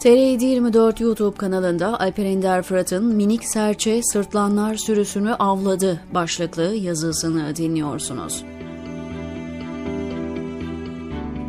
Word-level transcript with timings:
TR724 0.00 1.02
YouTube 1.02 1.36
kanalında 1.36 2.00
Alper 2.00 2.24
Ender 2.24 2.62
Fırat'ın 2.62 3.04
Minik 3.04 3.44
Serçe 3.44 4.00
Sırtlanlar 4.02 4.74
Sürüsünü 4.74 5.34
Avladı 5.34 6.00
başlıklı 6.14 6.74
yazısını 6.74 7.56
dinliyorsunuz. 7.56 8.44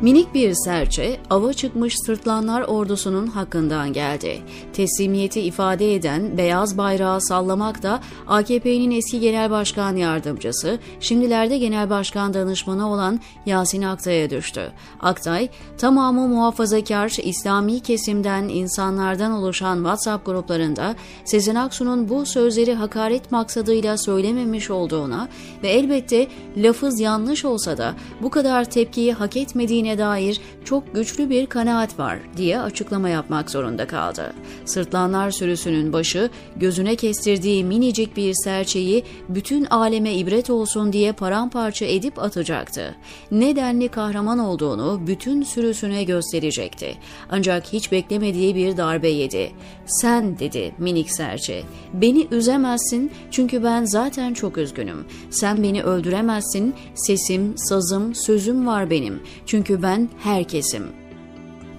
Minik 0.01 0.33
bir 0.33 0.53
serçe, 0.53 1.19
ava 1.29 1.53
çıkmış 1.53 1.95
sırtlanlar 2.05 2.61
ordusunun 2.61 3.27
hakkından 3.27 3.93
geldi. 3.93 4.41
Teslimiyeti 4.73 5.41
ifade 5.41 5.95
eden 5.95 6.37
beyaz 6.37 6.77
bayrağı 6.77 7.21
sallamak 7.21 7.83
da 7.83 7.99
AKP'nin 8.27 8.91
eski 8.91 9.19
genel 9.19 9.51
başkan 9.51 9.95
yardımcısı, 9.95 10.79
şimdilerde 10.99 11.57
genel 11.57 11.89
başkan 11.89 12.33
danışmanı 12.33 12.91
olan 12.91 13.19
Yasin 13.45 13.81
Aktay'a 13.81 14.29
düştü. 14.29 14.71
Aktay, 14.99 15.49
tamamı 15.77 16.27
muhafazakar 16.27 17.17
İslami 17.23 17.79
kesimden 17.79 18.43
insanlardan 18.43 19.31
oluşan 19.31 19.75
WhatsApp 19.75 20.25
gruplarında 20.25 20.95
Sezen 21.25 21.55
Aksu'nun 21.55 22.09
bu 22.09 22.25
sözleri 22.25 22.73
hakaret 22.73 23.31
maksadıyla 23.31 23.97
söylememiş 23.97 24.69
olduğuna 24.69 25.27
ve 25.63 25.69
elbette 25.69 26.27
lafız 26.57 26.99
yanlış 26.99 27.45
olsa 27.45 27.77
da 27.77 27.93
bu 28.21 28.29
kadar 28.29 28.65
tepkiyi 28.65 29.13
hak 29.13 29.37
etmediğine 29.37 29.88
ettiğine 29.89 29.97
dair 29.97 30.41
çok 30.65 30.93
güçlü 30.93 31.29
bir 31.29 31.45
kanaat 31.45 31.99
var 31.99 32.19
diye 32.37 32.59
açıklama 32.59 33.09
yapmak 33.09 33.51
zorunda 33.51 33.87
kaldı. 33.87 34.33
Sırtlanlar 34.65 35.31
sürüsünün 35.31 35.93
başı 35.93 36.29
gözüne 36.55 36.95
kestirdiği 36.95 37.63
minicik 37.63 38.17
bir 38.17 38.33
serçeyi 38.33 39.03
bütün 39.29 39.65
aleme 39.65 40.13
ibret 40.13 40.49
olsun 40.49 40.93
diye 40.93 41.11
paramparça 41.11 41.85
edip 41.85 42.19
atacaktı. 42.19 42.95
Nedenli 43.31 43.87
kahraman 43.87 44.39
olduğunu 44.39 45.01
bütün 45.07 45.43
sürüsüne 45.43 46.03
gösterecekti. 46.03 46.97
Ancak 47.31 47.73
hiç 47.73 47.91
beklemediği 47.91 48.55
bir 48.55 48.77
darbe 48.77 49.09
yedi. 49.09 49.51
Sen 49.85 50.39
dedi 50.39 50.71
minik 50.77 51.11
serçe. 51.11 51.63
Beni 51.93 52.27
üzemezsin 52.31 53.11
çünkü 53.31 53.63
ben 53.63 53.85
zaten 53.85 54.33
çok 54.33 54.57
üzgünüm. 54.57 55.05
Sen 55.29 55.63
beni 55.63 55.83
öldüremezsin. 55.83 56.73
Sesim, 56.95 57.57
sazım, 57.57 58.15
sözüm 58.15 58.67
var 58.67 58.89
benim. 58.89 59.19
Çünkü 59.45 59.78
ben 59.81 60.09
herkesim. 60.19 60.83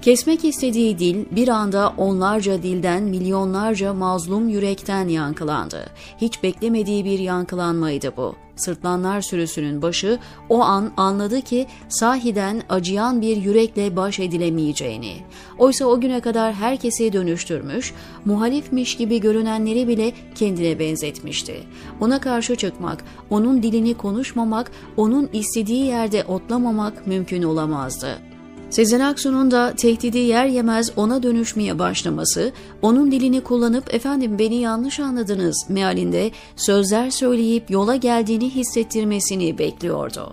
Kesmek 0.02 0.44
istediği 0.44 0.98
dil 0.98 1.24
bir 1.30 1.48
anda 1.48 1.94
onlarca 1.96 2.62
dilden, 2.62 3.02
milyonlarca 3.02 3.94
mazlum 3.94 4.48
yürekten 4.48 5.08
yankılandı. 5.08 5.90
Hiç 6.20 6.42
beklemediği 6.42 7.04
bir 7.04 7.18
yankılanmaydı 7.18 8.16
bu. 8.16 8.34
Sırtlanlar 8.56 9.20
sürüsünün 9.20 9.82
başı 9.82 10.18
o 10.48 10.60
an 10.60 10.92
anladı 10.96 11.40
ki 11.40 11.66
sahiden 11.88 12.62
acıyan 12.68 13.20
bir 13.20 13.36
yürekle 13.36 13.96
baş 13.96 14.20
edilemeyeceğini. 14.20 15.16
Oysa 15.58 15.84
o 15.84 16.00
güne 16.00 16.20
kadar 16.20 16.54
herkesi 16.54 17.12
dönüştürmüş, 17.12 17.94
muhalifmiş 18.24 18.96
gibi 18.96 19.20
görünenleri 19.20 19.88
bile 19.88 20.12
kendine 20.34 20.78
benzetmişti. 20.78 21.60
Ona 22.00 22.20
karşı 22.20 22.56
çıkmak, 22.56 23.04
onun 23.30 23.62
dilini 23.62 23.94
konuşmamak, 23.94 24.70
onun 24.96 25.28
istediği 25.32 25.84
yerde 25.84 26.24
otlamamak 26.24 27.06
mümkün 27.06 27.42
olamazdı. 27.42 28.29
Sezen 28.70 29.00
Aksu'nun 29.00 29.50
da 29.50 29.74
tehdidi 29.76 30.18
yer 30.18 30.46
yemez 30.46 30.92
ona 30.96 31.22
dönüşmeye 31.22 31.78
başlaması, 31.78 32.52
onun 32.82 33.12
dilini 33.12 33.40
kullanıp 33.40 33.94
efendim 33.94 34.38
beni 34.38 34.56
yanlış 34.56 35.00
anladınız 35.00 35.66
mealinde 35.68 36.30
sözler 36.56 37.10
söyleyip 37.10 37.70
yola 37.70 37.96
geldiğini 37.96 38.50
hissettirmesini 38.50 39.58
bekliyordu. 39.58 40.32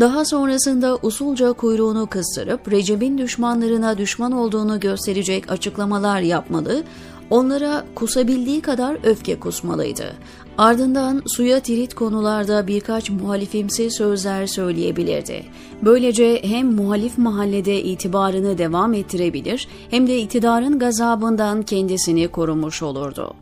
Daha 0.00 0.24
sonrasında 0.24 0.98
usulca 1.02 1.52
kuyruğunu 1.52 2.06
kıstırıp 2.06 2.72
Recep'in 2.72 3.18
düşmanlarına 3.18 3.98
düşman 3.98 4.32
olduğunu 4.32 4.80
gösterecek 4.80 5.52
açıklamalar 5.52 6.20
yapmalı, 6.20 6.84
onlara 7.30 7.84
kusabildiği 7.94 8.60
kadar 8.60 8.98
öfke 9.04 9.40
kusmalıydı. 9.40 10.14
Ardından 10.58 11.22
suya 11.26 11.60
tirit 11.60 11.94
konularda 11.94 12.66
birkaç 12.66 13.10
muhalifimsi 13.10 13.90
sözler 13.90 14.46
söyleyebilirdi. 14.46 15.44
Böylece 15.82 16.42
hem 16.42 16.72
muhalif 16.72 17.18
mahallede 17.18 17.82
itibarını 17.82 18.58
devam 18.58 18.94
ettirebilir 18.94 19.68
hem 19.90 20.06
de 20.06 20.18
iktidarın 20.18 20.78
gazabından 20.78 21.62
kendisini 21.62 22.28
korumuş 22.28 22.82
olurdu. 22.82 23.34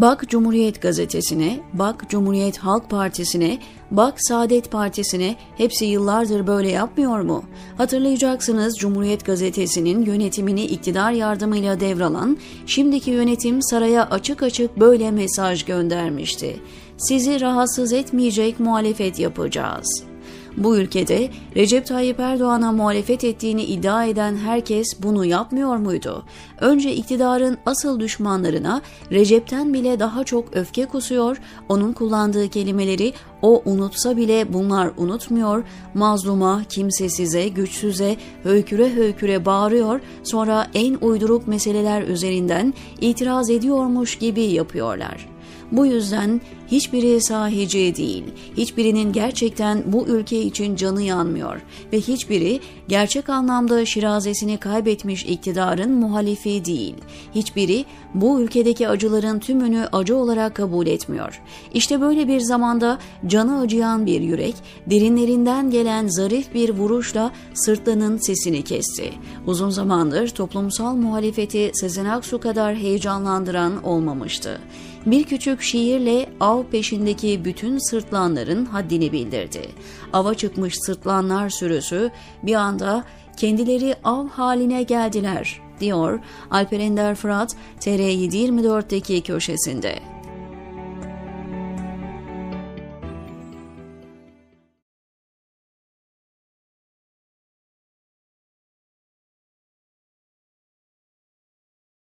Bak 0.00 0.28
Cumhuriyet 0.28 0.82
Gazetesi'ne, 0.82 1.60
bak 1.72 2.04
Cumhuriyet 2.08 2.58
Halk 2.58 2.90
Partisi'ne, 2.90 3.58
bak 3.90 4.14
Saadet 4.16 4.70
Partisi'ne 4.70 5.36
hepsi 5.56 5.84
yıllardır 5.84 6.46
böyle 6.46 6.70
yapmıyor 6.70 7.20
mu? 7.20 7.44
Hatırlayacaksınız 7.78 8.76
Cumhuriyet 8.78 9.26
Gazetesi'nin 9.26 10.04
yönetimini 10.04 10.64
iktidar 10.64 11.12
yardımıyla 11.12 11.80
devralan, 11.80 12.38
şimdiki 12.66 13.10
yönetim 13.10 13.62
saraya 13.62 14.04
açık 14.10 14.42
açık 14.42 14.80
böyle 14.80 15.10
mesaj 15.10 15.64
göndermişti. 15.64 16.56
Sizi 16.96 17.40
rahatsız 17.40 17.92
etmeyecek 17.92 18.60
muhalefet 18.60 19.18
yapacağız.'' 19.18 20.09
Bu 20.56 20.76
ülkede 20.76 21.30
Recep 21.56 21.86
Tayyip 21.86 22.20
Erdoğan'a 22.20 22.72
muhalefet 22.72 23.24
ettiğini 23.24 23.64
iddia 23.64 24.04
eden 24.04 24.36
herkes 24.36 25.02
bunu 25.02 25.24
yapmıyor 25.24 25.76
muydu? 25.76 26.24
Önce 26.60 26.94
iktidarın 26.94 27.58
asıl 27.66 28.00
düşmanlarına 28.00 28.82
Recep'ten 29.10 29.74
bile 29.74 30.00
daha 30.00 30.24
çok 30.24 30.56
öfke 30.56 30.86
kusuyor, 30.86 31.36
onun 31.68 31.92
kullandığı 31.92 32.48
kelimeleri 32.48 33.12
o 33.42 33.62
unutsa 33.64 34.16
bile 34.16 34.52
bunlar 34.52 34.90
unutmuyor, 34.96 35.64
mazluma, 35.94 36.62
kimsesize, 36.68 37.48
güçsüze 37.48 38.16
höyküre 38.42 38.94
höyküre 38.94 39.44
bağırıyor, 39.44 40.00
sonra 40.22 40.66
en 40.74 40.94
uyduruk 41.00 41.48
meseleler 41.48 42.02
üzerinden 42.02 42.74
itiraz 43.00 43.50
ediyormuş 43.50 44.18
gibi 44.18 44.42
yapıyorlar. 44.42 45.28
Bu 45.72 45.86
yüzden 45.86 46.40
hiçbiri 46.70 47.20
sahici 47.20 47.96
değil, 47.96 48.24
hiçbirinin 48.56 49.12
gerçekten 49.12 49.82
bu 49.86 50.06
ülke 50.06 50.42
için 50.42 50.76
canı 50.76 51.02
yanmıyor 51.02 51.60
ve 51.92 52.00
hiçbiri 52.00 52.60
gerçek 52.88 53.28
anlamda 53.28 53.86
şirazesini 53.86 54.58
kaybetmiş 54.58 55.24
iktidarın 55.24 55.92
muhalifi 55.92 56.64
değil. 56.64 56.94
Hiçbiri 57.34 57.84
bu 58.14 58.40
ülkedeki 58.40 58.88
acıların 58.88 59.38
tümünü 59.38 59.88
acı 59.92 60.16
olarak 60.16 60.54
kabul 60.54 60.86
etmiyor. 60.86 61.42
İşte 61.74 62.00
böyle 62.00 62.28
bir 62.28 62.40
zamanda 62.40 62.98
canı 63.26 63.60
acıyan 63.60 64.06
bir 64.06 64.20
yürek, 64.20 64.54
derinlerinden 64.86 65.70
gelen 65.70 66.06
zarif 66.06 66.54
bir 66.54 66.70
vuruşla 66.70 67.32
sırtlanın 67.54 68.16
sesini 68.16 68.62
kesti. 68.62 69.12
Uzun 69.46 69.70
zamandır 69.70 70.28
toplumsal 70.28 70.96
muhalefeti 70.96 71.70
Sezen 71.74 72.04
Aksu 72.04 72.40
kadar 72.40 72.76
heyecanlandıran 72.76 73.84
olmamıştı 73.84 74.60
bir 75.06 75.24
küçük 75.24 75.62
şiirle 75.62 76.26
av 76.40 76.59
peşindeki 76.64 77.44
bütün 77.44 77.78
sırtlanların 77.90 78.64
haddini 78.64 79.12
bildirdi. 79.12 79.68
Ava 80.12 80.34
çıkmış 80.34 80.74
sırtlanlar 80.86 81.50
sürüsü 81.50 82.10
bir 82.42 82.54
anda 82.54 83.04
kendileri 83.36 83.94
av 84.04 84.28
haline 84.28 84.82
geldiler, 84.82 85.60
diyor 85.80 86.20
Alper 86.50 86.80
Ender 86.80 87.14
Fırat 87.14 87.56
TR724'deki 87.80 89.20
köşesinde. 89.20 89.98